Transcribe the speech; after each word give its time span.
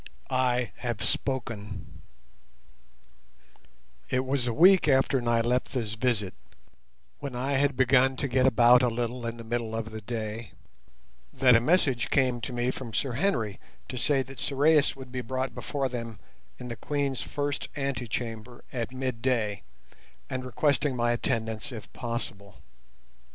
I 0.31 0.71
HAVE 0.77 1.05
SPOKEN 1.05 2.01
It 4.09 4.25
was 4.25 4.47
a 4.47 4.51
week 4.51 4.87
after 4.87 5.21
Nyleptha's 5.21 5.93
visit, 5.93 6.33
when 7.19 7.35
I 7.35 7.51
had 7.51 7.77
begun 7.77 8.15
to 8.15 8.27
get 8.27 8.47
about 8.47 8.81
a 8.81 8.87
little 8.87 9.27
in 9.27 9.37
the 9.37 9.43
middle 9.43 9.75
of 9.75 9.91
the 9.91 10.01
day, 10.01 10.53
that 11.31 11.55
a 11.55 11.61
message 11.61 12.09
came 12.09 12.41
to 12.41 12.51
me 12.51 12.71
from 12.71 12.95
Sir 12.95 13.11
Henry 13.11 13.59
to 13.89 13.95
say 13.99 14.23
that 14.23 14.39
Sorais 14.39 14.95
would 14.95 15.11
be 15.11 15.21
brought 15.21 15.53
before 15.53 15.87
them 15.87 16.17
in 16.57 16.69
the 16.69 16.75
Queen's 16.75 17.21
first 17.21 17.69
antechamber 17.77 18.63
at 18.73 18.91
midday, 18.91 19.61
and 20.31 20.43
requesting 20.43 20.95
my 20.95 21.11
attendance 21.11 21.71
if 21.71 21.93
possible. 21.93 22.55